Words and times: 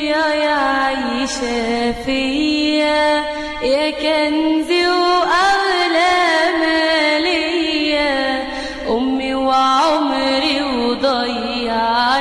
يا 0.00 0.50
عايشة 0.50 1.92
فيا 2.04 3.24
يا 3.62 3.90
كنزي 3.90 4.86
وأغلى 4.88 6.18
مالية 6.60 8.42
أمي 8.88 9.34
وعمري 9.34 10.62
وضيعنيا 10.62 12.20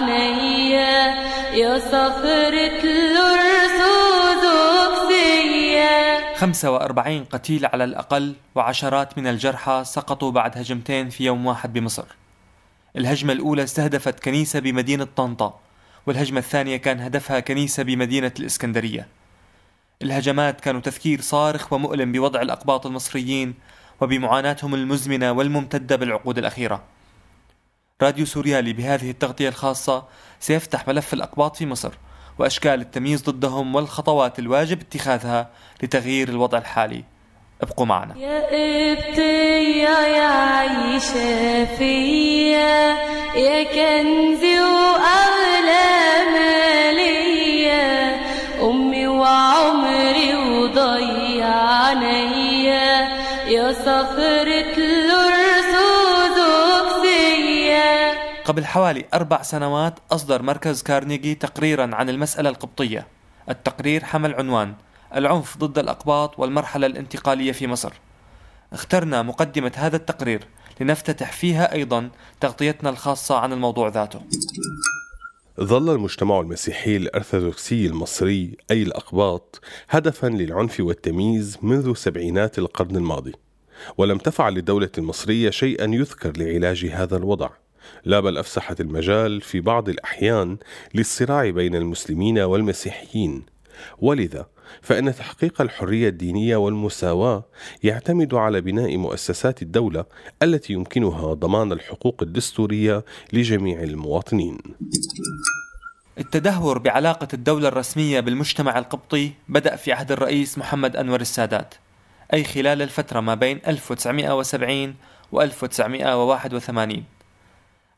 يا 1.53 1.79
صخرة 1.79 2.83
الأرسود 2.83 4.43
وكسية 4.45 6.33
45 6.35 7.23
قتيل 7.23 7.65
على 7.65 7.83
الأقل 7.83 8.35
وعشرات 8.55 9.17
من 9.17 9.27
الجرحى 9.27 9.81
سقطوا 9.85 10.31
بعد 10.31 10.57
هجمتين 10.57 11.09
في 11.09 11.25
يوم 11.25 11.45
واحد 11.45 11.73
بمصر. 11.73 12.05
الهجمة 12.99 13.33
الأولى 13.33 13.63
استهدفت 13.63 14.19
كنيسة 14.19 14.59
بمدينة 14.59 15.07
طنطا 15.15 15.59
والهجمة 16.07 16.39
الثانية 16.39 16.77
كان 16.77 16.99
هدفها 16.99 17.39
كنيسة 17.39 17.83
بمدينة 17.83 18.31
الإسكندرية. 18.39 19.07
الهجمات 20.01 20.61
كانوا 20.61 20.81
تذكير 20.81 21.21
صارخ 21.21 21.73
ومؤلم 21.73 22.11
بوضع 22.11 22.41
الأقباط 22.41 22.85
المصريين 22.85 23.53
وبمعاناتهم 24.01 24.75
المزمنة 24.75 25.31
والممتدة 25.31 25.95
بالعقود 25.95 26.37
الأخيرة. 26.37 26.83
راديو 28.01 28.25
سوريالي 28.25 28.73
بهذه 28.73 29.09
التغطية 29.11 29.49
الخاصة 29.49 30.03
سيفتح 30.39 30.87
ملف 30.87 31.13
الأقباط 31.13 31.55
في 31.55 31.65
مصر 31.65 31.91
وأشكال 32.39 32.81
التمييز 32.81 33.23
ضدهم 33.23 33.75
والخطوات 33.75 34.39
الواجب 34.39 34.81
اتخاذها 34.81 35.49
لتغيير 35.83 36.29
الوضع 36.29 36.57
الحالي. 36.57 37.03
ابقوا 37.61 37.85
معنا. 37.85 38.17
يا 38.17 38.39
ابتي 38.91 39.79
يا 39.79 40.23
عايشة 40.23 41.65
فيا. 41.65 42.18
يا 42.18 42.18
كنزي 43.73 44.59
وأغلى 44.59 45.89
مالية. 46.33 47.89
أمي 48.61 49.07
وعمري 49.07 50.35
وضيعنيا 50.35 51.89
يا 53.47 53.73
صخرة 53.73 54.77
وكسية 56.89 58.13
قبل 58.45 58.65
حوالي 58.65 59.05
أربع 59.13 59.41
سنوات 59.41 59.93
أصدر 60.11 60.41
مركز 60.41 60.83
كارنيجي 60.83 61.35
تقريرا 61.35 61.89
عن 61.93 62.09
المسألة 62.09 62.49
القبطية. 62.49 63.07
التقرير 63.49 64.03
حمل 64.03 64.35
عنوان 64.35 64.73
العنف 65.15 65.57
ضد 65.57 65.79
الأقباط 65.79 66.39
والمرحلة 66.39 66.87
الانتقالية 66.87 67.51
في 67.51 67.67
مصر. 67.67 67.93
اخترنا 68.73 69.21
مقدمة 69.21 69.71
هذا 69.75 69.95
التقرير. 69.95 70.47
لنفتتح 70.79 71.31
فيها 71.31 71.73
أيضا 71.73 72.09
تغطيتنا 72.39 72.89
الخاصة 72.89 73.37
عن 73.37 73.53
الموضوع 73.53 73.87
ذاته. 73.87 74.21
ظل 75.61 75.95
المجتمع 75.95 76.39
المسيحي 76.39 76.97
الأرثوذكسي 76.97 77.85
المصري 77.85 78.57
أي 78.71 78.83
الأقباط 78.83 79.61
هدفا 79.89 80.27
للعنف 80.27 80.79
والتمييز 80.79 81.57
منذ 81.61 81.93
سبعينات 81.93 82.59
القرن 82.59 82.95
الماضي 82.95 83.33
ولم 83.97 84.17
تفعل 84.17 84.57
الدولة 84.57 84.89
المصرية 84.97 85.49
شيئا 85.49 85.85
يذكر 85.85 86.37
لعلاج 86.37 86.85
هذا 86.85 87.17
الوضع. 87.17 87.49
لا 88.05 88.19
بل 88.19 88.37
أفسحت 88.37 88.81
المجال 88.81 89.41
في 89.41 89.59
بعض 89.59 89.89
الأحيان 89.89 90.57
للصراع 90.93 91.49
بين 91.49 91.75
المسلمين 91.75 92.39
والمسيحيين. 92.39 93.45
ولذا 93.99 94.45
فإن 94.81 95.15
تحقيق 95.15 95.61
الحرية 95.61 96.09
الدينية 96.09 96.55
والمساواة 96.55 97.45
يعتمد 97.83 98.33
على 98.33 98.61
بناء 98.61 98.97
مؤسسات 98.97 99.61
الدولة 99.61 100.05
التي 100.43 100.73
يمكنها 100.73 101.33
ضمان 101.33 101.71
الحقوق 101.71 102.17
الدستورية 102.21 103.05
لجميع 103.33 103.83
المواطنين. 103.83 104.57
التدهور 106.19 106.77
بعلاقة 106.77 107.27
الدولة 107.33 107.67
الرسمية 107.67 108.19
بالمجتمع 108.19 108.79
القبطي 108.79 109.31
بدأ 109.49 109.75
في 109.75 109.93
عهد 109.93 110.11
الرئيس 110.11 110.57
محمد 110.57 110.95
أنور 110.95 111.21
السادات 111.21 111.75
أي 112.33 112.43
خلال 112.43 112.81
الفترة 112.81 113.19
ما 113.19 113.35
بين 113.35 113.61
1970 113.67 114.95
و 115.31 115.41
1981 115.41 117.03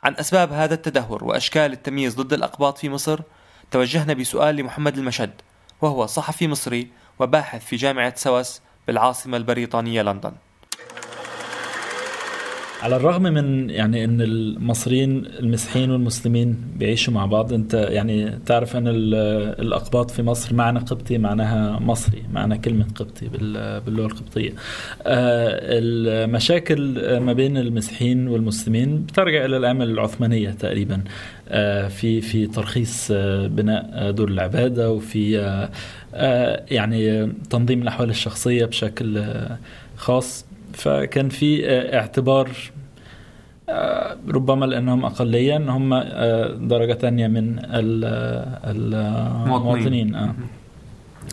عن 0.04 0.16
أسباب 0.16 0.52
هذا 0.52 0.74
التدهور 0.74 1.24
وأشكال 1.24 1.72
التمييز 1.74 2.16
ضد 2.16 2.34
الأقباط 2.34 2.78
في 2.78 2.90
مصر 2.90 3.20
توجهنا 3.72 4.14
بسؤال 4.14 4.56
لمحمد 4.56 4.98
المشد 4.98 5.32
وهو 5.82 6.06
صحفي 6.06 6.48
مصري 6.48 6.88
وباحث 7.20 7.66
في 7.66 7.76
جامعة 7.76 8.14
سوس 8.16 8.62
بالعاصمة 8.88 9.38
البريطانية 9.38 10.02
لندن. 10.02 10.34
على 12.82 12.96
الرغم 12.96 13.24
من 13.24 13.70
يعني 13.70 14.04
إن 14.04 14.22
المصريين 14.22 15.26
المسيحيين 15.40 15.92
والمسلمين 15.92 16.58
بيعيشوا 16.76 17.14
مع 17.14 17.26
بعض 17.26 17.54
أنت 17.54 17.74
يعني 17.74 18.40
تعرف 18.46 18.76
إن 18.76 18.84
الأقباط 18.88 20.12
في 20.12 20.24
مصر 20.24 20.56
معنى 20.56 20.80
قبطي 20.80 21.18
معناها 21.18 21.80
مصري 21.80 22.24
معنى 22.34 22.58
كلمة 22.58 22.86
قبطي 22.96 23.28
باللغة 23.86 24.06
القبطية. 24.06 24.54
المشاكل 25.06 26.80
ما 27.20 27.34
بين 27.34 27.58
المسيحيين 27.58 28.28
والمسلمين 28.28 29.02
بترجع 29.02 29.46
إلى 29.46 29.58
الأيام 29.58 29.82
العثمانية 29.82 30.50
تقريبا. 30.50 31.04
في 31.90 32.22
في 32.22 32.48
ترخيص 32.48 33.12
بناء 33.46 34.12
دور 34.12 34.28
العبادة 34.28 34.92
وفي 34.92 35.32
يعني 36.72 37.32
تنظيم 37.50 37.82
الأحوال 37.82 38.10
الشخصية 38.10 38.66
بشكل 38.66 39.24
خاص. 39.96 40.46
فكان 40.74 41.30
في 41.30 41.70
اعتبار 41.96 42.50
ربما 44.30 44.66
لأنهم 44.66 45.06
اقليه 45.06 45.56
ان 45.56 45.70
هم 45.70 46.00
درجة 46.68 46.94
ثانية 46.94 47.28
من 47.28 47.60
المواطنين 48.66 50.16
آه. 50.16 50.36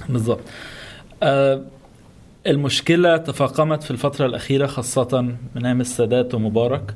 بالضبط. 0.08 0.40
المشكلة 2.46 3.16
تفاقمت 3.16 3.82
في 3.82 3.90
الفترة 3.90 4.26
الأخيرة 4.26 4.66
خاصة 4.66 5.20
من 5.54 5.66
أيام 5.66 5.80
السادات 5.80 6.34
ومبارك. 6.34 6.94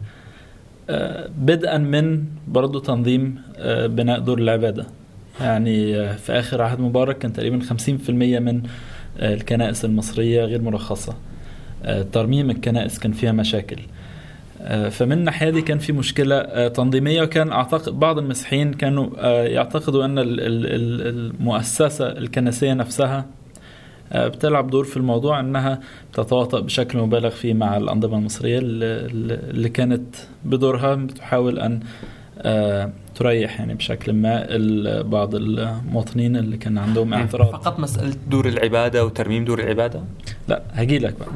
بدءا 1.39 1.79
من 1.79 2.25
برضه 2.49 2.81
تنظيم 2.81 3.43
بناء 3.69 4.19
دور 4.21 4.39
العبادة. 4.39 4.87
يعني 5.41 6.09
في 6.17 6.33
آخر 6.33 6.63
عهد 6.63 6.81
مبارك 6.81 7.19
كان 7.19 7.33
تقريبا 7.33 7.61
50% 7.61 8.11
من 8.41 8.63
الكنائس 9.17 9.85
المصرية 9.85 10.45
غير 10.45 10.63
مرخصة. 10.63 11.15
ترميم 12.13 12.51
الكنائس 12.51 12.99
كان 12.99 13.13
فيها 13.13 13.33
مشاكل. 13.33 13.77
فمن 14.91 15.13
الناحية 15.13 15.51
دي 15.51 15.63
كان 15.63 15.79
في 15.79 15.93
مشكلة 15.93 16.69
تنظيمية 16.69 17.23
وكان 17.23 17.53
أعتقد 17.53 17.99
بعض 17.99 18.19
المسيحيين 18.19 18.73
كانوا 18.75 19.27
يعتقدوا 19.47 20.05
أن 20.05 20.15
المؤسسة 20.19 22.09
الكنسية 22.09 22.73
نفسها 22.75 23.27
بتلعب 24.15 24.71
دور 24.71 24.85
في 24.85 24.97
الموضوع 24.97 25.41
أنها 25.41 25.81
تتواطأ 26.13 26.61
بشكل 26.61 26.99
مبالغ 26.99 27.31
فيه 27.31 27.55
مع 27.55 27.77
الأنظمة 27.77 28.19
المصرية 28.19 28.59
اللي 28.63 29.69
كانت 29.69 30.17
بدورها 30.45 30.95
بتحاول 30.95 31.59
أن 31.59 31.81
تريح 33.15 33.61
يعني 33.61 33.75
بشكل 33.75 34.13
ما 34.13 34.47
بعض 35.03 35.35
المواطنين 35.35 36.37
اللي 36.37 36.57
كان 36.57 36.79
عندهم 36.79 37.15
اعتراض. 37.15 37.53
فقط 37.53 37.79
مسألة 37.81 38.15
دور 38.31 38.49
العبادة 38.49 39.05
وترميم 39.05 39.45
دور 39.45 39.61
العبادة؟ 39.61 40.01
لا 40.49 40.63
هجي 40.73 40.99
لك 40.99 41.15
بقى. 41.21 41.29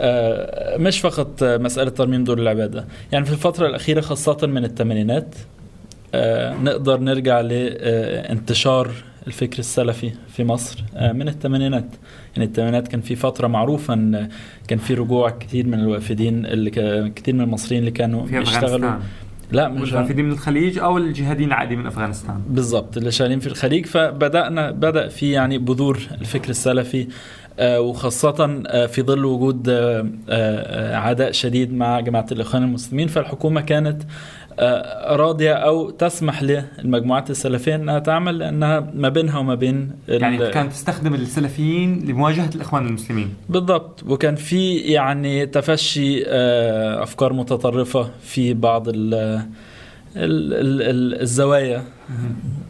آه 0.00 0.76
مش 0.76 1.00
فقط 1.00 1.44
مسألة 1.44 1.90
ترميم 1.90 2.24
دور 2.24 2.38
العبادة. 2.38 2.84
يعني 3.12 3.24
في 3.24 3.32
الفترة 3.32 3.66
الأخيرة 3.66 4.00
خاصة 4.00 4.46
من 4.46 4.64
الثمانينات 4.64 5.34
آه 6.14 6.54
نقدر 6.54 7.00
نرجع 7.00 7.40
لانتشار 7.40 8.90
الفكر 9.26 9.58
السلفي 9.58 10.12
في 10.28 10.44
مصر 10.44 10.84
آه 10.96 11.12
من 11.12 11.28
الثمانينات. 11.28 11.86
يعني 12.36 12.48
الثمانينات 12.48 12.88
كان 12.88 13.00
في 13.00 13.16
فترة 13.16 13.46
معروفة 13.46 13.94
إن 13.94 14.28
كان 14.68 14.78
في 14.78 14.94
رجوع 14.94 15.30
كثير 15.30 15.66
من 15.66 15.80
الوافدين 15.80 16.46
اللي 16.46 16.70
كثير 17.16 17.34
من 17.34 17.40
المصريين 17.40 17.80
اللي 17.80 17.90
كانوا 17.90 18.26
بيشتغلوا. 18.26 18.90
لا 19.54 19.68
مش 19.68 19.92
من 19.92 20.30
الخليج 20.30 20.78
أو 20.78 20.98
الجهاديين 20.98 21.48
العادي 21.48 21.76
من 21.76 21.86
أفغانستان. 21.86 22.40
بالضبط 22.48 22.96
اللي 22.96 23.10
شغالين 23.10 23.40
في 23.40 23.46
الخليج. 23.46 23.86
فبدأنا 23.86 24.70
بدأ 24.70 25.08
في 25.08 25.30
يعني 25.30 25.58
بذور 25.58 25.98
الفكر 26.20 26.50
السلفي 26.50 27.06
آه 27.58 27.80
وخاصة 27.80 28.62
آه 28.66 28.86
في 28.86 29.02
ظل 29.02 29.24
وجود 29.24 29.66
آه 29.68 30.96
عداء 30.96 31.32
شديد 31.32 31.72
مع 31.74 32.00
جماعة 32.00 32.26
الإخوان 32.32 32.62
المسلمين. 32.62 33.08
فالحكومة 33.08 33.60
كانت 33.60 34.02
راضية 35.06 35.52
أو 35.52 35.90
تسمح 35.90 36.42
للمجموعات 36.42 37.30
السلفية 37.30 37.74
أنها 37.74 37.98
تعمل 37.98 38.38
لأنها 38.38 38.90
ما 38.94 39.08
بينها 39.08 39.38
وما 39.38 39.54
بين 39.54 39.90
يعني 40.08 40.50
كانت 40.50 40.72
تستخدم 40.72 41.14
السلفيين 41.14 42.04
لمواجهة 42.08 42.50
الإخوان 42.54 42.86
المسلمين. 42.86 43.34
بالضبط. 43.48 44.02
وكان 44.06 44.34
في 44.34 44.76
يعني 44.76 45.46
تفشي 45.46 46.24
أفكار 47.02 47.32
متطرفة 47.32 48.10
في 48.22 48.54
بعض 48.54 48.88
ال 48.88 49.14
ال 50.16 50.52
ال 50.82 51.20
الزوايا. 51.20 51.84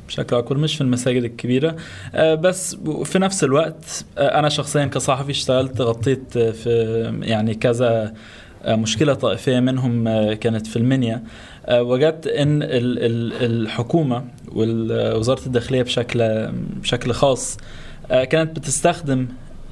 بشكل 0.08 0.36
أكبر 0.36 0.58
مش 0.58 0.74
في 0.74 0.80
المساجد 0.80 1.24
الكبيرة. 1.24 1.76
بس 2.14 2.76
في 3.04 3.18
نفس 3.18 3.44
الوقت 3.44 4.04
أنا 4.18 4.48
شخصيا 4.48 4.84
كصحفي 4.84 5.30
اشتغلت 5.30 5.80
غطيت 5.80 6.38
في 6.38 7.12
يعني 7.22 7.54
كذا 7.54 8.14
مشكلة 8.68 9.14
طائفية 9.14 9.60
منهم 9.60 10.04
كانت 10.32 10.66
في 10.66 10.76
المنيا. 10.76 11.14
آه، 11.14 11.22
وجدت 11.70 12.26
إن 12.26 12.62
ال- 12.62 12.68
ال- 13.04 13.32
الحكومة 13.62 14.24
ووزاره 14.52 15.46
الداخلية 15.46 15.82
بشكل 15.82 16.48
بشكل 16.82 17.12
خاص 17.12 17.58
آه، 18.10 18.24
كانت 18.24 18.56
بتستخدم 18.58 19.26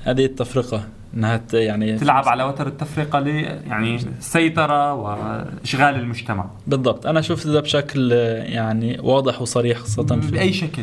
هذه 0.04 0.24
التفرقة 0.24 0.84
إنها 1.14 1.40
يعني 1.52 1.98
تلعب 1.98 2.28
على 2.28 2.44
وتر 2.44 2.66
التفرقة 2.66 3.18
ل 3.20 3.26
يعني 3.66 3.96
السيطرة 4.18 4.94
وإشغال 4.94 5.94
المجتمع. 5.94 6.44
بالضبط. 6.66 7.06
أنا 7.06 7.20
شفت 7.20 7.46
ده 7.46 7.60
بشكل 7.60 8.12
آه، 8.12 8.42
يعني 8.42 8.98
واضح 9.02 9.42
وصريح 9.42 9.78
خاصة 9.78 10.20
في 10.20 10.30
بأي 10.30 10.52
شكل؟ 10.52 10.82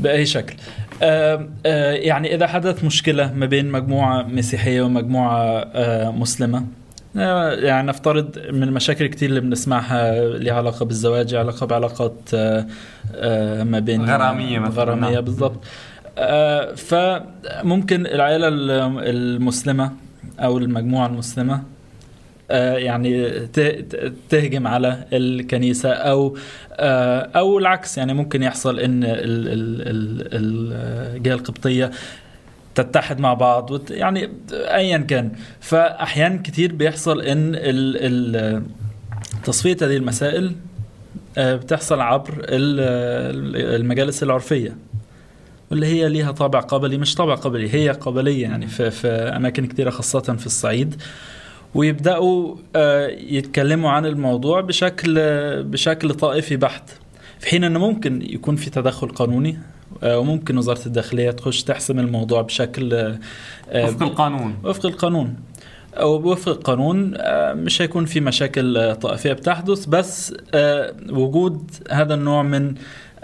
بأي 0.00 0.26
شكل. 0.26 0.54
آه 1.02 1.48
آه 1.66 1.92
يعني 1.92 2.34
إذا 2.34 2.46
حدث 2.46 2.84
مشكلة 2.84 3.32
ما 3.32 3.46
بين 3.46 3.70
مجموعة 3.70 4.22
مسيحية 4.22 4.82
ومجموعة 4.82 5.38
آه 5.74 6.10
مسلمة 6.10 6.58
آه، 6.58 6.64
يعني 7.16 7.88
نفترض 7.88 8.38
من 8.50 8.62
المشاكل 8.62 9.06
كتير 9.06 9.28
اللي 9.28 9.40
بنسمعها 9.40 10.20
لها 10.28 10.52
علاقة 10.54 10.84
بالزواج 10.84 11.32
لها 11.32 11.40
علاقة 11.40 11.66
بعلاقات 11.66 12.14
آه، 12.34 12.66
آه، 13.14 13.62
ما 13.62 13.78
بين 13.78 14.04
غرامية 14.10 14.58
مثلاً، 14.58 14.82
غرامية 14.84 15.10
نعم. 15.14 15.20
بالضبط. 15.24 15.64
آه، 16.18 16.74
فممكن 16.74 18.06
العائله 18.06 18.48
المسلمة 18.48 19.92
أو 20.40 20.58
المجموعة 20.58 21.06
المسلمة 21.06 21.62
آه، 22.50 22.76
يعني 22.76 23.30
تهجم 24.30 24.66
على 24.66 25.04
الكنيسة 25.12 25.90
أو 25.92 26.36
آه، 26.72 27.30
أو 27.36 27.58
العكس. 27.58 27.98
يعني 27.98 28.14
ممكن 28.14 28.42
يحصل 28.42 28.80
إن 28.80 29.04
ال- 29.04 29.08
ال- 29.08 29.82
ال- 29.82 31.16
الجهة 31.16 31.34
القبطية 31.34 31.90
تتحد 32.74 33.20
مع 33.20 33.34
بعض 33.34 33.70
وت- 33.70 33.90
يعني 33.90 34.30
أيا 34.52 34.98
كان. 34.98 35.32
فأحيانا 35.60 36.40
كتير 36.44 36.72
بيحصل 36.74 37.20
إن 37.20 37.54
ال- 37.54 37.96
ال- 38.36 38.62
تصفية 39.44 39.76
هذه 39.82 39.96
المسائل 39.96 40.52
آه، 41.38 41.56
بتحصل 41.56 42.00
عبر 42.00 42.32
ال- 42.38 43.80
المجالس 43.80 44.22
العرفية 44.22 44.76
واللي 45.70 45.86
هي 45.86 46.08
ليها 46.08 46.32
طابع 46.32 46.60
قبلي 46.60 46.98
مش 46.98 47.14
طابع 47.14 47.34
قبلي 47.34 47.74
هي 47.74 47.90
قبلية 47.90 48.42
يعني 48.42 48.66
في, 48.66 48.90
في 48.90 49.08
أماكن 49.08 49.66
كثيرة 49.66 49.90
خاصة 49.90 50.20
في 50.20 50.46
الصعيد. 50.46 51.02
ويبدأوا 51.74 52.56
آه، 52.76 53.06
يتكلموا 53.08 53.90
عن 53.90 54.06
الموضوع 54.06 54.60
بشكل 54.60 55.14
بشكل 55.62 56.14
طائفي 56.14 56.56
بحت 56.56 56.90
في 57.38 57.46
حين 57.48 57.64
إنه 57.64 57.78
ممكن 57.78 58.22
يكون 58.22 58.56
في 58.56 58.70
تدخل 58.70 59.08
قانوني. 59.08 59.58
وممكن 60.02 60.58
وزارة 60.58 60.86
الداخلية 60.86 61.30
تخش 61.30 61.62
تحسم 61.62 61.98
الموضوع 61.98 62.42
بشكل 62.42 62.94
آه، 62.94 63.18
آه، 63.70 63.84
وفق 63.84 64.02
القانون. 64.02 64.54
وفق 64.64 64.86
القانون. 64.86 65.36
وفق 66.02 66.48
القانون 66.48 67.12
آه، 67.16 67.52
مش 67.52 67.82
هيكون 67.82 68.04
في 68.04 68.20
مشاكل 68.20 68.76
آه، 68.76 68.94
طائفية 68.94 69.32
بتحدث 69.32 69.86
بس 69.86 70.34
آه، 70.54 70.94
وجود 71.10 71.70
هذا 71.90 72.14
النوع 72.14 72.42
من 72.42 72.68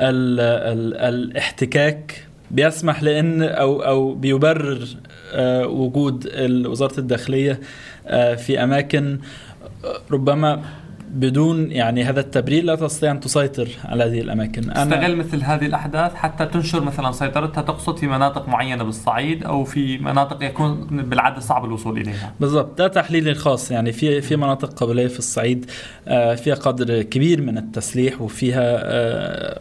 ال 0.01 0.41
ال 0.41 0.95
الاحتكاك 0.97 2.27
بيسمح 2.51 3.03
لأن 3.03 3.43
أو 3.43 3.83
أو 3.83 4.15
بيبرر 4.15 4.87
آه، 5.33 5.67
وجود 5.67 6.33
وزارة 6.67 7.01
الداخلية 7.01 7.61
آه، 8.07 8.35
في 8.35 8.63
أماكن 8.65 9.19
آه، 9.85 10.01
ربما 10.11 10.63
بدون 11.15 11.73
يعني 11.73 12.05
هذا 12.05 12.21
التبرير 12.21 12.65
لا 12.65 12.75
تستطيع 12.75 13.11
أن 13.11 13.21
تسيطر 13.21 13.69
على 13.85 14.05
هذه 14.05 14.21
الأماكن. 14.21 14.63
تستغل 14.63 15.17
مثل 15.17 15.43
هذه 15.43 15.67
الأحداث 15.67 16.15
حتى 16.15 16.47
تنشر 16.47 16.81
مثلا 16.85 17.13
سيطرتها 17.13 17.63
تقصد 17.63 17.97
في 17.97 18.07
مناطق 18.07 18.49
معينة 18.49 18.85
بالصعيد 18.85 19.45
أو 19.45 19.65
في 19.65 19.99
مناطق 19.99 20.45
يكون 20.45 20.87
بالعادة 20.91 21.41
صعب 21.41 21.65
الوصول 21.65 21.99
إليها. 21.99 22.35
بالضبط. 22.41 22.79
ده 22.79 22.89
تحليلي 22.89 23.31
الخاص 23.31 23.71
يعني 23.71 23.93
في 23.93 24.21
في 24.21 24.37
مناطق 24.37 24.69
قبلية 24.75 25.07
في 25.07 25.19
الصعيد 25.19 25.71
آه، 26.09 26.35
فيها 26.35 26.55
قدر 26.55 27.03
كبير 27.03 27.41
من 27.41 27.59
التسليح 27.59 28.21
وفيها 28.23 28.81
آه، 28.83 29.61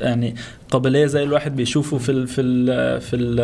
يعني 0.00 0.34
قبلية 0.70 1.06
زي 1.06 1.22
الواحد 1.22 1.56
بيشوفه 1.56 1.98
في 1.98 2.12
ال 2.12 2.26
في 2.26 2.40
ال 2.40 3.00
في 3.00 3.16
ال 3.16 3.36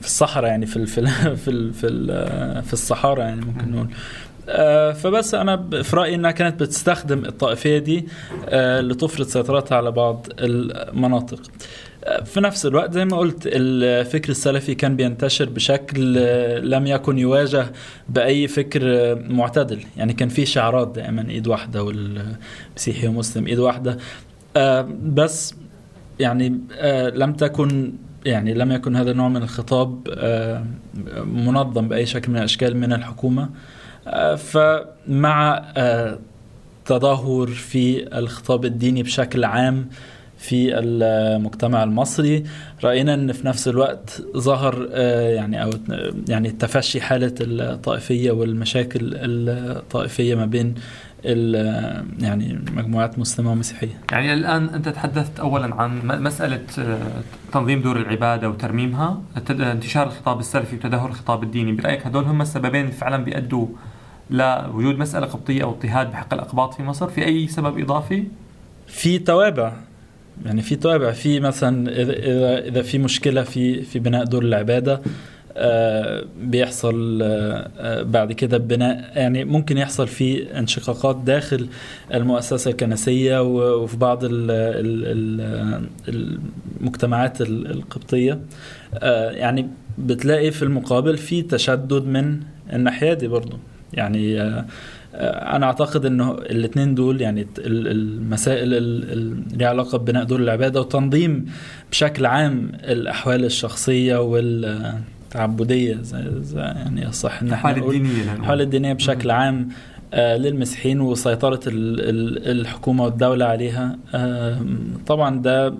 في 0.00 0.06
الصحراء 0.06 0.50
يعني 0.50 0.66
في 0.66 0.76
ال 0.76 0.86
في 0.86 0.98
ال 0.98 1.06
في 1.44 1.50
ال 1.50 1.72
في, 1.72 1.86
ال 1.86 2.62
في 2.62 2.72
الصحارى 2.72 3.20
يعني 3.20 3.40
ممكن 3.40 3.70
نقول. 3.72 3.88
فبس 4.92 5.34
أنا 5.34 5.82
في 5.82 5.96
رأيي 5.96 6.14
إنها 6.14 6.30
كانت 6.30 6.60
بتستخدم 6.62 7.24
الطائفية 7.24 7.78
دي 7.78 8.08
آه، 8.48 8.80
لتفرض 8.80 9.26
سيطرتها 9.26 9.76
على 9.76 9.90
بعض 9.90 10.26
المناطق. 10.38 11.40
آه، 12.04 12.22
في 12.24 12.40
نفس 12.40 12.66
الوقت 12.66 12.92
زي 12.92 13.04
ما 13.04 13.16
قلت 13.16 13.42
الفكر 13.46 14.30
السلفي 14.30 14.74
كان 14.74 14.96
بينتشر 14.96 15.48
بشكل 15.48 16.14
آه، 16.18 16.58
لم 16.58 16.86
يكن 16.86 17.18
يواجه 17.18 17.66
بأي 18.08 18.48
فكر 18.48 18.80
آه، 18.84 19.14
معتدل. 19.14 19.80
يعني 19.96 20.12
كان 20.12 20.28
في 20.28 20.46
شعارات 20.46 20.88
دائما 20.94 21.26
إيد 21.30 21.46
واحدة 21.46 21.82
والمسيحي 21.82 23.08
ومسلم 23.08 23.46
إيد 23.46 23.58
واحدة. 23.58 23.98
آه، 24.56 24.88
بس 25.02 25.54
يعني 26.20 26.60
آه، 26.72 27.08
لم 27.08 27.32
تكن 27.32 27.92
يعني 28.26 28.54
لم 28.54 28.72
يكن 28.72 28.96
هذا 28.96 29.10
النوع 29.10 29.28
من 29.28 29.42
الخطاب 29.42 30.08
آه، 30.16 30.64
منظم 31.24 31.88
بأي 31.88 32.06
شكل 32.06 32.32
من 32.32 32.38
الأشكال 32.38 32.76
من 32.76 32.92
الحكومة. 32.92 33.42
آه، 33.42 33.48
فمع 34.36 35.62
آه، 35.76 36.18
تدهور 36.84 37.46
في 37.50 38.16
الخطاب 38.18 38.64
الديني 38.64 39.02
بشكل 39.02 39.44
عام 39.44 39.86
في 40.38 40.78
المجتمع 40.78 41.82
المصري 41.82 42.44
رأينا 42.84 43.14
إن 43.14 43.32
في 43.32 43.46
نفس 43.46 43.68
الوقت 43.68 44.22
ظهر 44.36 44.88
آه، 44.92 45.28
يعني 45.34 45.62
أو 45.62 45.70
يعني 46.28 46.50
تفشي 46.50 47.00
حالة 47.00 47.34
الطائفية 47.40 48.30
والمشاكل 48.30 49.00
الطائفية 49.14 50.34
ما 50.34 50.46
بين 50.46 50.74
ال- 51.26 52.04
يعني 52.22 52.58
مجموعات 52.76 53.18
مسلمة 53.18 53.52
ومسيحية. 53.52 54.00
يعني 54.12 54.32
الآن 54.34 54.68
أنت 54.68 54.88
تحدثت 54.88 55.40
أولا 55.40 55.74
عن 55.74 55.98
م- 55.98 56.22
مسألة 56.24 56.60
آه، 56.78 56.98
تنظيم 57.52 57.80
دور 57.82 57.96
العبادة 57.96 58.48
وترميمها 58.50 59.20
انتشار 59.50 60.06
الخطاب 60.06 60.40
السلفي 60.40 60.76
وتدهور 60.76 61.08
الخطاب 61.10 61.42
الديني. 61.42 61.72
برأيك 61.72 62.06
هدول 62.06 62.24
هم 62.24 62.42
السببين 62.42 62.80
اللي 62.80 62.92
فعلا 62.92 63.24
بيأدوا 63.24 63.66
لوجود 64.30 64.98
مسألة 64.98 65.26
قبطية 65.26 65.62
أو 65.62 65.70
اضطهاد 65.70 66.10
بحق 66.10 66.34
الأقباط 66.34 66.74
في 66.74 66.82
مصر 66.82 67.08
في 67.08 67.24
أي 67.24 67.48
سبب 67.48 67.78
إضافي؟ 67.78 68.24
في 68.86 69.18
توابع 69.18 69.72
يعني 70.44 70.62
في 70.62 70.76
توابع. 70.76 71.10
في 71.12 71.40
مثلا 71.40 71.90
إذا 72.02 72.58
إذا 72.68 72.82
في 72.82 72.98
مشكلة 72.98 73.42
في 73.42 73.82
في 73.82 73.98
بناء 73.98 74.24
دور 74.24 74.42
العبادة 74.42 75.00
آه، 75.56 76.24
بيحصل 76.42 77.18
آه، 77.22 78.02
بعد 78.02 78.32
كده 78.32 78.58
بناء 78.58 79.12
يعني 79.16 79.44
ممكن 79.44 79.78
يحصل 79.78 80.08
في 80.08 80.58
انشقاقات 80.58 81.16
داخل 81.16 81.68
المؤسسة 82.14 82.70
الكنسية 82.70 83.42
و- 83.42 83.82
وفي 83.82 83.96
بعض 83.96 84.24
ال 84.24 84.30
ال 84.50 85.40
ال 86.08 86.38
المجتمعات 86.80 87.40
ال- 87.40 87.70
القبطية. 87.70 88.40
آه، 88.94 89.30
يعني 89.30 89.68
بتلاقي 89.98 90.50
في 90.50 90.62
المقابل 90.62 91.16
في 91.16 91.42
تشدد 91.42 92.04
من 92.06 92.40
الناحية 92.72 93.12
دي 93.12 93.28
برضو. 93.28 93.56
يعني 93.94 94.40
آه، 94.40 94.64
آه، 95.14 95.56
أنا 95.56 95.66
أعتقد 95.66 96.06
إنه 96.06 96.32
الاثنين 96.32 96.94
دول 96.94 97.20
يعني 97.20 97.40
ال- 97.58 97.88
المسائل 97.88 98.74
ال- 98.74 99.12
ال- 99.12 99.58
ليها 99.58 99.68
علاقة 99.68 99.98
ببناء 99.98 100.24
دور 100.24 100.40
العبادة 100.40 100.80
وتنظيم 100.80 101.44
بشكل 101.90 102.26
عام 102.26 102.72
الأحوال 102.74 103.44
الشخصية 103.44 104.16
والتعبدية 104.20 105.96
زي, 106.02 106.24
زي 106.42 106.60
يعني 106.60 107.12
صح 107.12 107.42
إن 107.42 107.52
إحنا 107.52 107.70
الأحوال 107.70 107.78
نقول 107.78 107.94
الدينية 107.94 108.22
لنقول. 108.22 108.40
الحالة 108.40 108.62
الدينية 108.64 108.92
بشكل 108.92 109.30
عام 109.30 109.68
آه، 110.14 110.36
للمسيحيين 110.36 111.00
وسيطرة 111.00 111.60
ال- 111.66 112.00
ال- 112.00 112.60
الحكومة 112.60 113.04
والدولة 113.04 113.44
عليها. 113.44 113.98
طبعا 115.06 115.42
ده 115.42 115.74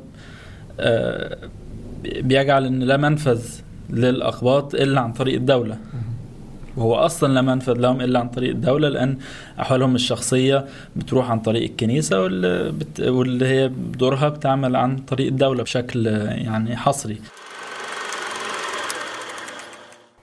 بيجعل 2.20 2.64
إن 2.66 2.78
لا 2.82 2.96
منفذ 2.96 3.42
للأقباط 3.90 4.74
إلا 4.74 5.00
عن 5.00 5.12
طريق 5.12 5.34
الدولة. 5.34 5.76
وهو 6.76 6.94
أصلا 6.94 7.32
لا 7.32 7.42
منفذ 7.42 7.72
لهم 7.72 8.00
إلا 8.00 8.20
عن 8.20 8.28
طريق 8.28 8.50
الدولة 8.50 8.88
لأن 8.88 9.18
أحوالهم 9.60 9.94
الشخصية 9.94 10.66
بتروح 10.96 11.30
عن 11.30 11.40
طريق 11.40 11.62
الكنيسة 11.62 12.22
واللي, 12.22 12.72
بت... 12.72 13.00
واللي 13.00 13.46
هي 13.46 13.68
دورها 13.68 14.28
بتعمل 14.28 14.76
عن 14.76 14.96
طريق 14.96 15.26
الدولة 15.26 15.62
بشكل 15.62 16.06
يعني 16.06 16.76
حصري. 16.76 17.20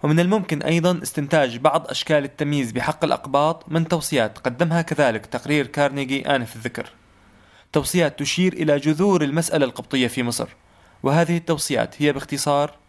ومن 0.03 0.19
الممكن 0.19 0.61
أيضا 0.61 0.99
استنتاج 1.03 1.57
بعض 1.57 1.87
أشكال 1.89 2.23
التمييز 2.23 2.71
بحق 2.71 3.03
الأقباط 3.03 3.63
من 3.67 3.87
توصيات 3.87 4.37
قدمها 4.37 4.81
كذلك 4.81 5.25
تقرير 5.25 5.67
كارنيجي 5.67 6.35
آنف 6.35 6.55
الذكر. 6.55 6.85
توصيات 7.73 8.19
تشير 8.19 8.53
إلى 8.53 8.77
جذور 8.77 9.23
المسألة 9.23 9.65
القبطية 9.65 10.07
في 10.07 10.23
مصر 10.23 10.47
وهذه 11.03 11.37
التوصيات 11.37 12.01
هي 12.01 12.13
باختصار 12.13 12.80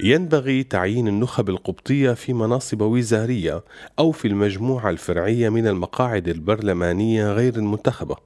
ينبغي 0.00 0.62
تعيين 0.62 1.08
النخب 1.08 1.48
القبطية 1.48 2.12
في 2.12 2.32
مناصب 2.32 2.80
وزارية 2.80 3.64
أو 3.98 4.12
في 4.12 4.28
المجموعة 4.28 4.90
الفرعية 4.90 5.48
من 5.48 5.66
المقاعد 5.66 6.28
البرلمانية 6.28 7.32
غير 7.32 7.56
المنتخبة 7.56 8.16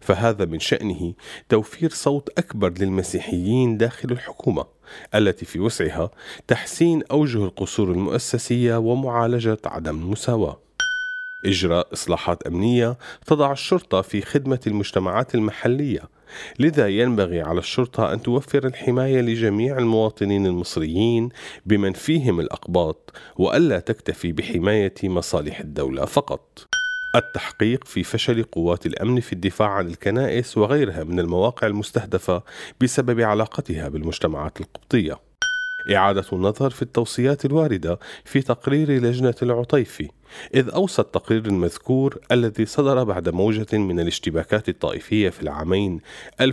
فهذا 0.00 0.44
من 0.44 0.58
شأنه 0.58 1.14
توفير 1.48 1.90
صوت 1.90 2.28
أكبر 2.38 2.72
للمسيحيين 2.78 3.76
داخل 3.76 4.10
الحكومة 4.10 4.66
التي 5.14 5.44
في 5.44 5.60
وسعها 5.60 6.10
تحسين 6.48 7.02
أوجه 7.10 7.44
القصور 7.44 7.92
المؤسسية 7.92 8.76
ومعالجة 8.76 9.58
عدم 9.64 9.96
المساواة. 9.96 10.60
إجراء 11.44 11.92
إصلاحات 11.92 12.42
أمنية 12.46 12.98
تضع 13.26 13.52
الشرطة 13.52 14.02
في 14.02 14.22
خدمة 14.22 14.60
المجتمعات 14.66 15.34
المحلية 15.34 16.15
لذا 16.58 16.88
ينبغي 16.88 17.40
على 17.40 17.58
الشرطة 17.58 18.12
أن 18.12 18.22
توفر 18.22 18.66
الحماية 18.66 19.20
لجميع 19.20 19.78
المواطنين 19.78 20.46
المصريين 20.46 21.28
بمن 21.66 21.92
فيهم 21.92 22.40
الأقباط 22.40 23.12
وألا 23.36 23.78
تكتفي 23.78 24.32
بحماية 24.32 24.94
مصالح 25.04 25.60
الدولة 25.60 26.04
فقط. 26.04 26.66
التحقيق 27.16 27.84
في 27.84 28.02
فشل 28.02 28.42
قوات 28.42 28.86
الأمن 28.86 29.20
في 29.20 29.32
الدفاع 29.32 29.68
عن 29.68 29.86
الكنائس 29.86 30.58
وغيرها 30.58 31.04
من 31.04 31.20
المواقع 31.20 31.66
المستهدفة 31.66 32.42
بسبب 32.80 33.20
علاقتها 33.20 33.88
بالمجتمعات 33.88 34.60
القبطية. 34.60 35.25
إعادة 35.94 36.24
النظر 36.32 36.70
في 36.70 36.82
التوصيات 36.82 37.44
الواردة 37.44 37.98
في 38.24 38.42
تقرير 38.42 38.90
لجنة 38.90 39.34
العطيفي 39.42 40.08
إذ 40.54 40.70
أوصى 40.70 41.02
التقرير 41.02 41.46
المذكور 41.46 42.18
الذي 42.32 42.66
صدر 42.66 43.04
بعد 43.04 43.28
موجة 43.28 43.78
من 43.78 44.00
الاشتباكات 44.00 44.68
الطائفية 44.68 45.28
في 45.28 45.42
العامين 45.42 46.00
1971-1972 46.42 46.46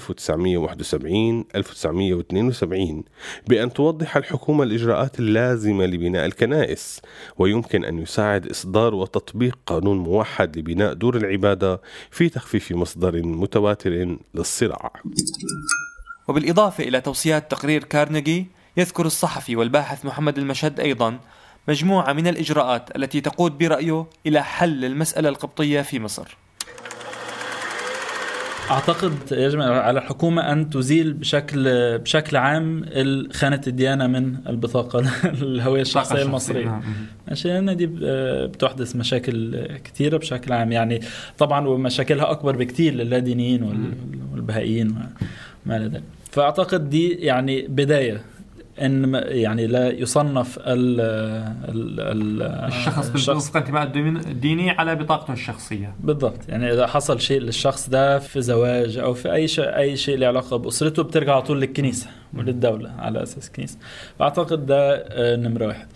بأن 3.47 3.73
توضح 3.73 4.17
الحكومة 4.17 4.63
الإجراءات 4.63 5.19
اللازمة 5.19 5.85
لبناء 5.85 6.25
الكنائس 6.25 7.01
ويمكن 7.37 7.85
أن 7.85 7.99
يساعد 7.99 8.47
إصدار 8.47 8.95
وتطبيق 8.95 9.57
قانون 9.65 9.97
موحد 9.97 10.57
لبناء 10.57 10.93
دور 10.93 11.17
العبادة 11.17 11.81
في 12.11 12.29
تخفيف 12.29 12.71
مصدر 12.71 13.23
متواتر 13.23 14.17
للصراع. 14.33 14.93
وبالإضافة 16.27 16.83
إلى 16.83 17.01
توصيات 17.01 17.51
تقرير 17.51 17.83
كارنيجي 17.83 18.47
يذكر 18.77 19.05
الصحفي 19.05 19.55
والباحث 19.55 20.05
محمد 20.05 20.37
المشد 20.37 20.79
أيضا 20.79 21.19
مجموعة 21.67 22.13
من 22.13 22.27
الإجراءات 22.27 22.95
التي 22.95 23.21
تقود 23.21 23.57
برأيه 23.57 24.05
إلى 24.25 24.43
حل 24.43 24.85
المسألة 24.85 25.29
القبطية 25.29 25.81
في 25.81 25.99
مصر. 25.99 26.37
أعتقد 28.71 29.13
يجب 29.31 29.61
على 29.61 29.99
الحكومة 29.99 30.51
أن 30.51 30.69
تزيل 30.69 31.13
بشكل 31.13 31.63
بشكل 31.97 32.37
عام 32.37 32.85
خانه 33.33 33.61
الديانة 33.67 34.07
من 34.07 34.35
البطاقة 34.47 34.99
الهوية 35.25 35.81
الشخصية 35.81 36.21
المصرية. 36.21 36.65
نعم. 36.65 36.81
ماشي 37.27 37.47
لأن 37.47 37.77
دي 37.77 37.89
بتحدث 38.47 38.95
مشاكل 38.95 39.67
كثيره 39.83 40.17
بشكل 40.17 40.53
عام. 40.53 40.71
يعني 40.71 41.01
طبعا 41.37 41.67
ومشاكلها 41.67 42.31
أكبر 42.31 42.55
بكثير 42.55 42.93
للادينيين 42.93 43.63
وال- 43.63 43.93
والبهائيين 44.33 44.87
وما 45.65 45.77
إلى 45.77 45.85
ذلك. 45.85 46.03
فأعتقد 46.31 46.89
دي 46.89 47.09
يعني 47.09 47.67
بداية 47.67 48.21
إن 48.81 49.21
يعني 49.25 49.67
لا 49.67 49.91
يصنف 49.91 50.59
ال 50.59 51.01
ال 51.69 51.99
ال 51.99 52.41
الشخص 52.41 53.29
وفق 53.29 53.57
انتماء 53.57 53.83
الديني 54.27 54.69
على 54.71 54.95
بطاقته 54.95 55.33
الشخصية. 55.33 55.95
بالضبط. 55.99 56.49
يعني 56.49 56.73
إذا 56.73 56.87
حصل 56.87 57.21
شيء 57.21 57.39
للشخص 57.41 57.89
ده 57.89 58.19
في 58.19 58.41
زواج 58.41 58.97
أو 58.97 59.13
في 59.13 59.33
أي 59.33 59.47
شيء 59.47 59.65
أي 59.65 59.97
شيء 59.97 60.17
له 60.17 60.27
علاقة 60.27 60.57
بأسرته 60.57 61.03
بترجع 61.03 61.33
على 61.33 61.41
طول 61.41 61.61
للكنيسة 61.61 62.07
وللدولة 62.37 62.91
على 62.99 63.23
أساس 63.23 63.51
كنيسه 63.51 63.77
فأعتقد 64.19 64.65
ده 64.65 64.95
آه، 64.95 65.35
نمرة 65.35 65.67
واحد. 65.67 65.87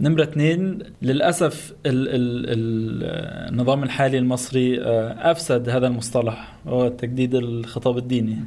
نمرة 0.00 0.22
اثنين 0.22 0.78
للأسف 1.02 1.72
ال 1.86 2.08
ال 2.08 2.46
ال 2.46 3.50
النظام 3.52 3.82
الحالي 3.82 4.18
المصري 4.18 4.82
آه، 4.82 5.30
أفسد 5.30 5.68
هذا 5.68 5.86
المصطلح 5.86 6.52
وهو 6.66 6.88
تجديد 6.88 7.34
الخطاب 7.34 7.98
الديني. 7.98 8.38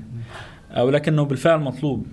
ولكنه 0.77 1.25
بالفعل 1.25 1.59
مطلوب. 1.59 2.05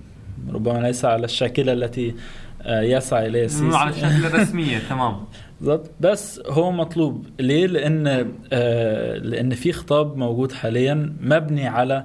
ربما 0.48 0.78
ليس 0.78 1.04
على 1.04 1.24
الشاكلة 1.24 1.72
التي 1.72 2.14
آه، 2.62 2.80
يسعى 2.82 3.26
إليها 3.26 3.44
السيسي 3.44 3.76
على 3.76 3.90
الشكل 3.90 4.26
الرسمية 4.34 4.78
تمام. 4.90 5.16
بالضبط. 5.60 5.90
بس 6.00 6.40
هو 6.46 6.72
مطلوب. 6.72 7.26
ليه؟ 7.40 7.66
لأن 7.66 8.26
آه 8.52 9.16
لأن 9.16 9.50
في 9.54 9.72
خطاب 9.72 10.16
موجود 10.16 10.52
حاليا 10.52 11.14
مبني 11.20 11.66
على 11.68 12.04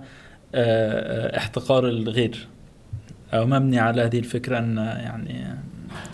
آه 0.55 1.37
احتقار 1.37 1.87
الغير. 1.87 2.47
أو 3.33 3.45
مبني 3.45 3.79
على 3.79 4.01
هذه 4.01 4.19
الفكرة 4.19 4.57
أن 4.59 4.77
يعني 4.77 5.45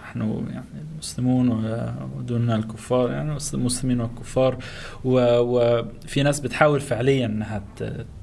نحن 0.03 0.45
يعني 0.53 0.65
مسلمون 0.99 1.49
و- 1.49 1.91
ودون 2.17 2.51
الكفار 2.51 3.11
يعني 3.11 3.37
المسلمين 3.53 4.01
والكفار. 4.01 4.57
وفي 5.03 6.23
ناس 6.23 6.39
بتحاول 6.39 6.79
فعليا 6.81 7.25
إنها 7.25 7.63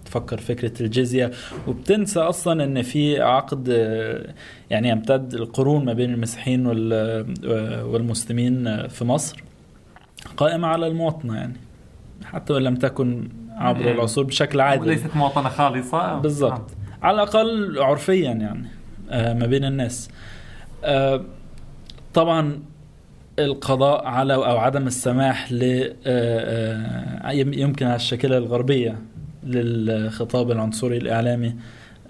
ت- 0.09 0.11
تفكر 0.11 0.41
فكرة 0.41 0.83
الجزية 0.83 1.31
وبتنسى 1.67 2.21
أصلا 2.21 2.65
إن 2.65 2.83
في 2.83 3.21
عقد 3.23 3.69
آه، 3.71 4.35
يعني 4.71 4.89
يمتد 4.89 5.35
القرون 5.35 5.85
ما 5.85 5.93
بين 5.93 6.15
المسيحيين 6.15 6.67
وال- 6.67 7.85
والمسلمين 7.85 8.89
في 8.89 9.05
مصر 9.05 9.43
قائمة 10.37 10.69
على 10.69 10.87
المواطنة 10.87 11.37
يعني 11.37 11.57
حتى 12.25 12.53
وإن 12.53 12.63
لم 12.63 12.75
تكن 12.77 13.29
عبر 13.51 13.91
العصور 13.91 14.25
بشكل 14.25 14.61
عادل 14.61 14.89
ليست 14.89 15.17
مواطنة 15.17 15.49
خالصة. 15.49 16.19
بالضبط. 16.19 16.71
على 17.03 17.15
الأقل 17.23 17.79
عرفيا 17.83 18.31
يعني 18.33 18.67
آه، 19.11 19.33
ما 19.35 19.47
بين 19.47 19.65
الناس. 19.65 20.09
آه، 20.85 21.25
طبعا 22.15 22.61
القضاء 23.39 24.05
على 24.07 24.35
أو 24.35 24.57
عدم 24.57 24.87
السماح 24.87 25.53
ل 25.53 25.63
آه، 26.07 27.27
آه، 27.27 27.33
يم- 27.33 27.53
يمكن 27.53 27.87
على 27.87 27.97
الشاكلة 27.97 28.39
الغربية. 28.39 28.99
للخطاب 29.49 30.51
العنصري 30.51 30.97
الإعلامي 30.97 31.55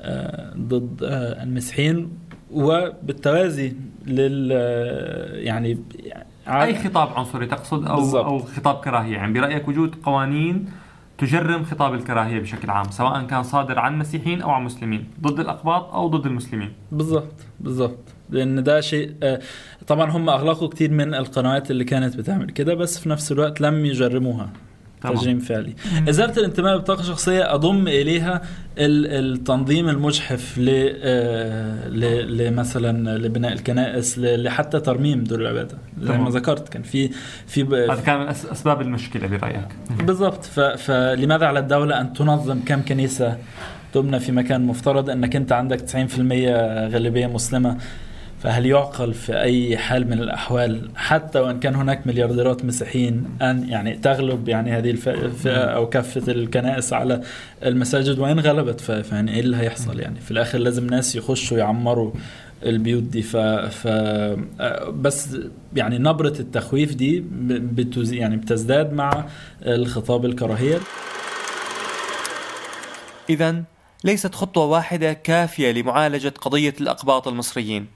آه، 0.00 0.54
ضد 0.56 1.02
آه، 1.02 1.42
المسيحيين 1.42 2.18
وبالتوازي 2.50 3.72
لل 4.06 4.50
آه، 4.52 5.36
يعني 5.36 5.78
أي 6.48 6.78
خطاب 6.78 7.08
عنصري 7.16 7.46
تقصد 7.46 7.86
أو 7.86 7.96
بالضبط. 7.96 8.24
أو 8.24 8.38
خطاب 8.38 8.74
كراهية؟ 8.74 9.12
يعني 9.16 9.32
برأيك 9.32 9.68
وجود 9.68 9.94
قوانين 10.02 10.66
تجرم 11.18 11.64
خطاب 11.64 11.94
الكراهية 11.94 12.40
بشكل 12.40 12.70
عام 12.70 12.90
سواء 12.90 13.22
كان 13.22 13.42
صادر 13.42 13.78
عن 13.78 13.98
مسيحيين 13.98 14.42
أو 14.42 14.50
عن 14.50 14.64
مسلمين 14.64 15.04
ضد 15.20 15.40
الأقباط 15.40 15.94
أو 15.94 16.08
ضد 16.08 16.26
المسلمين؟ 16.26 16.72
بالضبط 16.92 17.34
بالضبط. 17.60 17.98
لأن 18.30 18.62
ده 18.62 18.80
شيء 18.80 19.14
طبعا 19.86 20.10
هم 20.10 20.28
أغلقوا 20.30 20.68
كتير 20.68 20.90
من 20.90 21.14
القنوات 21.14 21.70
اللي 21.70 21.84
كانت 21.84 22.16
بتعمل 22.16 22.50
كده 22.50 22.74
بس 22.74 22.98
في 22.98 23.08
نفس 23.08 23.32
الوقت 23.32 23.60
لم 23.60 23.86
يجرموها. 23.86 24.50
تجريم 25.02 25.38
فعلي. 25.38 25.74
إزالة 26.08 26.32
الانتماء 26.36 26.76
ببطاقة 26.76 27.02
شخصية 27.02 27.54
أضم 27.54 27.88
إليها 27.88 28.42
ال- 28.78 29.32
التنظيم 29.34 29.88
المجحف 29.88 30.58
ل 30.58 30.68
آه، 31.02 31.88
ل- 31.88 32.36
لمثلا 32.48 33.18
لبناء 33.18 33.52
الكنائس 33.52 34.18
لحتى 34.18 34.80
ترميم 34.80 35.24
دور 35.24 35.40
العبادة. 35.40 35.78
زي. 36.00 36.18
ما 36.18 36.30
ذكرت 36.30 36.68
كان 36.68 36.82
في 36.82 37.10
في 37.46 37.62
هذا 37.62 38.00
كان 38.06 38.20
من 38.20 38.26
أس- 38.28 38.50
أسباب 38.52 38.80
المشكلة 38.80 39.26
برأيك. 39.26 39.68
بالضبط. 40.06 40.44
فلماذا 40.78 41.46
على 41.46 41.58
الدولة 41.58 42.00
أن 42.00 42.12
تنظم 42.12 42.60
كم 42.66 42.82
كنيسة 42.82 43.38
تبنى 43.92 44.20
في 44.20 44.32
مكان 44.32 44.66
مفترض؟ 44.66 45.10
أنك 45.10 45.36
أنت 45.36 45.52
عندك 45.52 45.80
90% 45.80 46.50
غالبية 46.88 47.26
مسلمة. 47.26 47.76
فهل 48.42 48.66
يعقل 48.66 49.14
في 49.14 49.40
أي 49.40 49.76
حال 49.78 50.06
من 50.10 50.18
الأحوال 50.20 50.90
حتى 50.96 51.38
وإن 51.38 51.60
كان 51.60 51.74
هناك 51.74 52.06
مليارديرات 52.06 52.64
مسيحيين 52.64 53.24
أن 53.42 53.68
يعني 53.68 53.96
تغلب 53.96 54.48
يعني 54.48 54.72
هذه 54.72 54.90
الف- 54.90 55.08
الفئة 55.08 55.58
أو 55.64 55.88
كافة 55.88 56.32
الكنائس 56.32 56.92
على 56.92 57.20
المساجد 57.64 58.18
وإن 58.18 58.40
غلبت؟ 58.40 58.80
فيعني 58.80 59.34
إيه 59.34 59.40
اللي 59.40 59.56
هيحصل 59.56 60.00
يعني؟ 60.00 60.20
في 60.20 60.30
الآخر 60.30 60.58
لازم 60.58 60.86
ناس 60.86 61.16
يخشوا 61.16 61.58
يعمروا 61.58 62.12
البيوت 62.62 63.02
دي. 63.02 63.22
ف, 63.22 63.36
ف 63.36 63.86
آه، 63.86 64.90
بس 64.90 65.36
يعني 65.76 65.98
نبرة 65.98 66.34
التخويف 66.40 66.94
دي 66.94 67.24
بتز 67.48 68.12
يعني 68.12 68.36
بتزداد 68.36 68.92
مع 68.92 69.24
الخطاب 69.66 70.24
الكراهية. 70.24 70.78
إذا 73.30 73.62
ليست 74.04 74.34
خطوة 74.34 74.64
واحدة 74.66 75.12
كافية 75.12 75.72
لمعالجة 75.72 76.32
قضية 76.40 76.74
الأقباط 76.80 77.28
المصريين. 77.28 77.86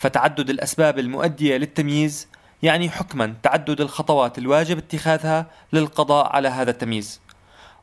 فتعدد 0.00 0.50
الأسباب 0.50 0.98
المؤدية 0.98 1.56
للتمييز 1.56 2.28
يعني 2.62 2.90
حكما 2.90 3.34
تعدد 3.42 3.80
الخطوات 3.80 4.38
الواجب 4.38 4.78
اتخاذها 4.78 5.46
للقضاء 5.72 6.26
على 6.26 6.48
هذا 6.48 6.70
التمييز. 6.70 7.20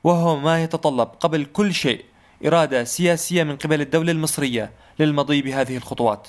وهو 0.04 0.36
ما 0.36 0.64
يتطلب 0.64 1.08
قبل 1.20 1.46
كل 1.46 1.74
شيء 1.74 2.06
إرادة 2.46 2.84
سياسية 2.84 3.44
من 3.44 3.56
قبل 3.56 3.82
الدولة 3.82 4.12
المصرية 4.12 4.72
للمضي 5.00 5.42
بهذه 5.42 5.78
الخطوات. 5.78 6.28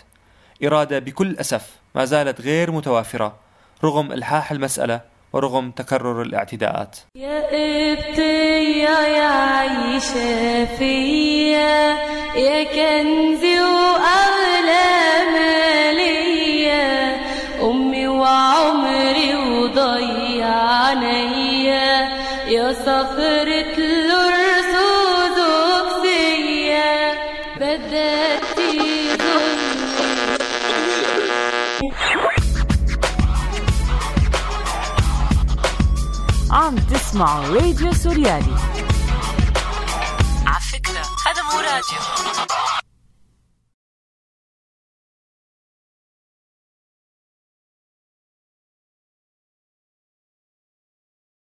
إرادة 0.64 0.98
بكل 0.98 1.36
أسف 1.38 1.70
ما 1.94 2.04
زالت 2.04 2.40
غير 2.40 2.70
متوافرة 2.70 3.36
رغم 3.84 4.12
إلحاح 4.12 4.52
المسألة 4.52 5.00
ورغم 5.32 5.70
تكرر 5.70 6.22
الاعتداءات. 6.22 6.96
يا 7.14 7.38
ابتيا 7.92 9.00
يا 9.16 9.28
عيشة 9.28 10.64
فيا 10.64 11.98
يا 12.36 12.64
كنزي 12.64 13.60
وأغلى 13.60 14.97
عينيا 20.88 22.08
يا 22.48 22.72
صخرة 22.72 23.76
الأرثوذكسية 23.78 24.72
بدأت 27.56 28.58
تظن 36.48 36.86
تسمعوا 36.90 37.46
راديو 37.54 37.92
سوريالي. 37.92 38.56
على 40.46 40.60
فكرة 40.72 41.04
هذا 41.26 41.42
مو 41.42 41.58
راديو. 41.60 42.00